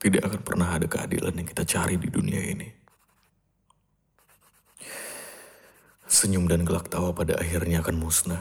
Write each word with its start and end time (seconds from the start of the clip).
Tidak 0.00 0.24
akan 0.24 0.40
pernah 0.40 0.72
ada 0.72 0.88
keadilan 0.88 1.36
yang 1.36 1.44
kita 1.44 1.60
cari 1.68 2.00
di 2.00 2.08
dunia 2.08 2.40
ini. 2.40 2.68
Senyum 6.08 6.48
dan 6.48 6.64
gelak 6.64 6.88
tawa 6.88 7.12
pada 7.12 7.36
akhirnya 7.36 7.84
akan 7.84 8.00
musnah. 8.00 8.40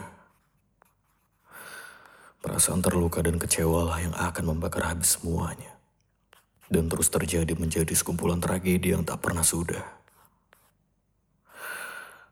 Perasaan 2.39 2.79
terluka 2.79 3.19
dan 3.19 3.35
kecewa 3.35 3.91
lah 3.91 3.99
yang 3.99 4.15
akan 4.15 4.55
membakar 4.55 4.87
habis 4.87 5.19
semuanya. 5.19 5.75
Dan 6.71 6.87
terus 6.87 7.11
terjadi 7.11 7.51
menjadi 7.59 7.91
sekumpulan 7.91 8.39
tragedi 8.39 8.95
yang 8.95 9.03
tak 9.03 9.19
pernah 9.19 9.43
sudah. 9.43 9.83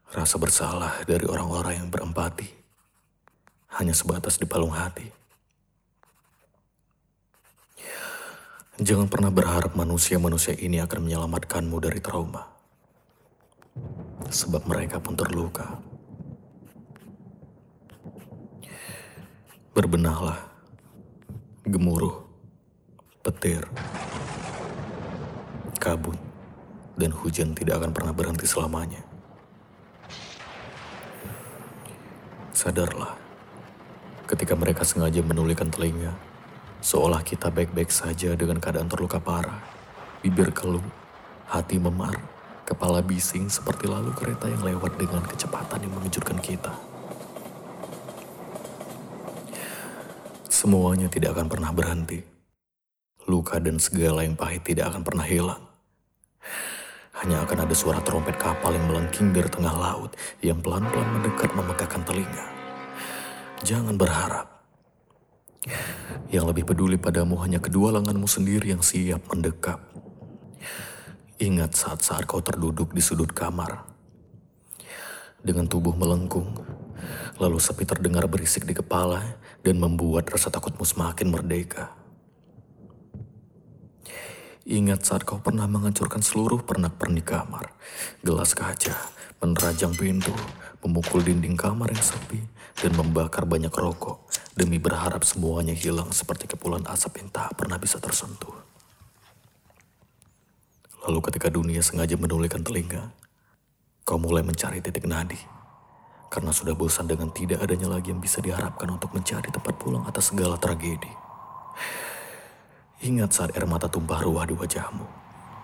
Rasa 0.08 0.40
bersalah 0.40 1.04
dari 1.04 1.28
orang-orang 1.28 1.84
yang 1.84 1.90
berempati 1.92 2.48
hanya 3.76 3.92
sebatas 3.92 4.40
di 4.40 4.48
palung 4.48 4.72
hati. 4.72 5.27
Jangan 8.78 9.10
pernah 9.10 9.34
berharap 9.34 9.74
manusia-manusia 9.74 10.54
ini 10.54 10.78
akan 10.78 11.10
menyelamatkanmu 11.10 11.82
dari 11.82 11.98
trauma. 11.98 12.46
Sebab 14.30 14.70
mereka 14.70 15.02
pun 15.02 15.18
terluka. 15.18 15.66
Berbenahlah. 19.74 20.38
Gemuruh. 21.66 22.22
Petir. 23.26 23.66
Kabut. 25.82 26.22
Dan 27.02 27.18
hujan 27.18 27.58
tidak 27.58 27.82
akan 27.82 27.90
pernah 27.98 28.14
berhenti 28.14 28.46
selamanya. 28.46 29.02
Sadarlah. 32.54 33.18
Ketika 34.30 34.54
mereka 34.54 34.86
sengaja 34.86 35.26
menulikan 35.26 35.74
telinga, 35.74 36.14
Seolah 36.78 37.26
kita 37.26 37.50
baik-baik 37.50 37.90
saja 37.90 38.38
dengan 38.38 38.62
keadaan 38.62 38.86
terluka 38.86 39.18
parah. 39.18 39.58
Bibir 40.22 40.54
keluh, 40.54 40.86
hati 41.50 41.82
memar, 41.82 42.22
kepala 42.70 43.02
bising 43.02 43.50
seperti 43.50 43.90
lalu 43.90 44.14
kereta 44.14 44.46
yang 44.46 44.62
lewat 44.62 44.94
dengan 45.00 45.26
kecepatan 45.26 45.82
yang 45.82 45.94
mengejutkan 45.98 46.38
kita. 46.38 46.74
Semuanya 50.52 51.10
tidak 51.10 51.38
akan 51.38 51.48
pernah 51.50 51.72
berhenti. 51.74 52.22
Luka 53.30 53.58
dan 53.58 53.82
segala 53.82 54.26
yang 54.26 54.38
pahit 54.38 54.66
tidak 54.66 54.94
akan 54.94 55.02
pernah 55.06 55.26
hilang. 55.26 55.64
Hanya 57.18 57.42
akan 57.42 57.66
ada 57.66 57.76
suara 57.78 58.02
trompet 58.06 58.38
kapal 58.38 58.78
yang 58.78 58.86
melengking 58.86 59.34
dari 59.34 59.50
tengah 59.50 59.74
laut 59.74 60.14
yang 60.46 60.62
pelan-pelan 60.62 61.10
mendekat 61.18 61.50
memegahkan 61.58 62.06
telinga. 62.06 62.46
Jangan 63.66 63.98
berharap 63.98 64.57
yang 66.28 66.44
lebih 66.48 66.68
peduli 66.68 67.00
padamu 67.00 67.40
hanya 67.40 67.64
kedua 67.64 67.96
lenganmu 67.96 68.28
sendiri 68.28 68.76
yang 68.76 68.84
siap 68.84 69.32
mendekap. 69.32 69.80
Ingat 71.38 71.78
saat-saat 71.78 72.26
kau 72.26 72.42
terduduk 72.42 72.92
di 72.92 73.00
sudut 73.00 73.30
kamar. 73.30 73.86
Dengan 75.40 75.70
tubuh 75.70 75.94
melengkung, 75.94 76.50
lalu 77.38 77.62
sepi 77.62 77.86
terdengar 77.86 78.26
berisik 78.26 78.66
di 78.66 78.74
kepala 78.74 79.38
dan 79.62 79.78
membuat 79.78 80.28
rasa 80.34 80.50
takutmu 80.50 80.84
semakin 80.84 81.30
merdeka. 81.30 81.94
Ingat 84.68 85.08
saat 85.08 85.24
kau 85.24 85.40
pernah 85.40 85.64
menghancurkan 85.64 86.20
seluruh 86.20 86.60
pernak-pernik 86.68 87.24
kamar, 87.24 87.72
gelas 88.20 88.52
kaca, 88.52 89.00
menerajang 89.40 89.96
pintu, 89.96 90.36
memukul 90.84 91.24
dinding 91.24 91.56
kamar 91.56 91.88
yang 91.88 92.04
sepi, 92.04 92.44
dan 92.84 92.92
membakar 93.00 93.48
banyak 93.48 93.72
rokok 93.72 94.27
demi 94.58 94.82
berharap 94.82 95.22
semuanya 95.22 95.78
hilang 95.78 96.10
seperti 96.10 96.50
kepulan 96.50 96.82
asap 96.90 97.22
yang 97.22 97.30
tak 97.30 97.54
pernah 97.54 97.78
bisa 97.78 98.02
tersentuh. 98.02 98.58
Lalu 101.06 101.20
ketika 101.30 101.54
dunia 101.54 101.80
sengaja 101.86 102.18
menulikan 102.18 102.66
telinga, 102.66 103.14
kau 104.02 104.18
mulai 104.18 104.42
mencari 104.42 104.82
titik 104.82 105.06
nadi. 105.06 105.38
Karena 106.28 106.52
sudah 106.52 106.76
bosan 106.76 107.08
dengan 107.08 107.32
tidak 107.32 107.64
adanya 107.64 107.88
lagi 107.88 108.12
yang 108.12 108.20
bisa 108.20 108.44
diharapkan 108.44 108.90
untuk 108.92 109.16
mencari 109.16 109.48
tempat 109.48 109.78
pulang 109.80 110.04
atas 110.04 110.34
segala 110.34 110.60
tragedi. 110.60 111.08
Ingat 113.08 113.30
saat 113.32 113.50
air 113.56 113.64
mata 113.70 113.88
tumpah 113.88 114.26
ruah 114.26 114.44
di 114.44 114.58
wajahmu, 114.58 115.06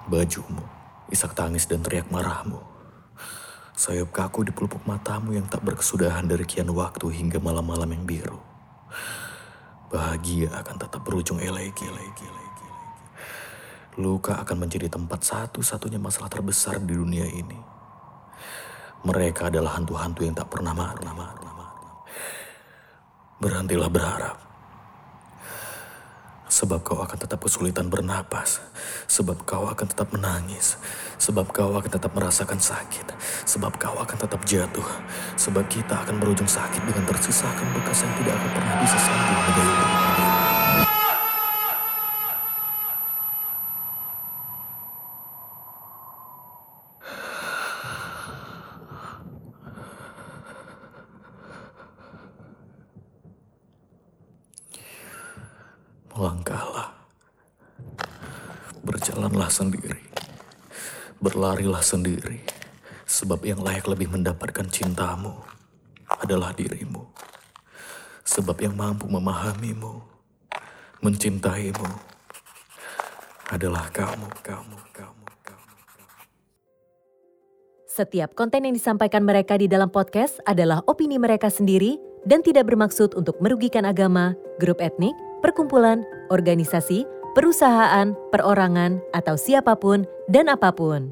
bajumu, 0.08 0.64
isak 1.12 1.36
tangis 1.36 1.66
dan 1.68 1.82
teriak 1.82 2.08
marahmu. 2.14 2.62
Sayap 3.74 4.14
kaku 4.14 4.48
di 4.48 4.54
pelupuk 4.54 4.86
matamu 4.86 5.34
yang 5.34 5.50
tak 5.50 5.66
berkesudahan 5.66 6.30
dari 6.30 6.46
kian 6.46 6.70
waktu 6.72 7.10
hingga 7.10 7.42
malam-malam 7.42 7.90
yang 7.90 8.06
biru. 8.06 8.53
Bahagia 9.94 10.50
akan 10.58 10.76
tetap 10.82 11.06
berujung 11.06 11.38
elegi. 11.38 11.86
Luka 14.02 14.42
akan 14.42 14.66
menjadi 14.66 14.90
tempat 14.90 15.22
satu-satunya 15.22 16.02
masalah 16.02 16.34
terbesar 16.34 16.82
di 16.82 16.98
dunia 16.98 17.30
ini. 17.30 17.62
Mereka 19.06 19.54
adalah 19.54 19.78
hantu-hantu 19.78 20.26
yang 20.26 20.34
tak 20.34 20.50
pernah 20.50 20.74
mati. 20.74 21.06
Berhentilah 23.38 23.92
berharap. 23.94 24.53
Sebab 26.54 26.86
kau 26.86 27.02
akan 27.02 27.18
tetap 27.18 27.42
kesulitan 27.42 27.90
bernapas. 27.90 28.62
Sebab 29.10 29.42
kau 29.42 29.66
akan 29.66 29.90
tetap 29.90 30.14
menangis. 30.14 30.78
Sebab 31.18 31.50
kau 31.50 31.74
akan 31.74 31.90
tetap 31.90 32.14
merasakan 32.14 32.62
sakit. 32.62 33.10
Sebab 33.50 33.82
kau 33.82 33.98
akan 33.98 34.18
tetap 34.22 34.46
jatuh. 34.46 34.86
Sebab 35.34 35.66
kita 35.66 36.06
akan 36.06 36.22
berujung 36.22 36.46
sakit 36.46 36.86
dengan 36.86 37.10
tersisakan 37.10 37.74
bekas 37.74 38.06
yang 38.06 38.14
tidak 38.22 38.38
akan 38.38 38.52
pernah 38.54 38.76
bisa 38.86 38.98
sembuh 39.02 39.40
menjadi 39.50 40.53
Melangkahlah. 56.24 56.88
Berjalanlah 58.80 59.52
sendiri. 59.52 60.00
Berlarilah 61.20 61.84
sendiri. 61.84 62.40
Sebab 63.04 63.44
yang 63.44 63.60
layak 63.60 63.92
lebih 63.92 64.08
mendapatkan 64.08 64.64
cintamu 64.72 65.36
adalah 66.08 66.56
dirimu. 66.56 67.04
Sebab 68.24 68.56
yang 68.64 68.72
mampu 68.72 69.12
memahamimu, 69.12 70.00
mencintaimu 71.04 71.92
adalah 73.52 73.92
kamu, 73.92 74.32
kamu, 74.48 74.80
kamu, 74.96 75.28
kamu. 75.44 75.76
Setiap 77.92 78.32
konten 78.32 78.64
yang 78.64 78.72
disampaikan 78.72 79.28
mereka 79.28 79.60
di 79.60 79.68
dalam 79.68 79.92
podcast 79.92 80.40
adalah 80.48 80.88
opini 80.88 81.20
mereka 81.20 81.52
sendiri 81.52 82.00
dan 82.24 82.40
tidak 82.40 82.72
bermaksud 82.72 83.12
untuk 83.12 83.44
merugikan 83.44 83.84
agama, 83.84 84.40
grup 84.64 84.80
etnik, 84.80 85.12
perkumpulan, 85.44 86.08
organisasi, 86.32 87.04
perusahaan, 87.36 88.16
perorangan, 88.32 89.04
atau 89.12 89.36
siapa 89.36 89.76
pun 89.76 90.08
dan 90.32 90.48
apa 90.48 90.72
pun. 90.72 91.12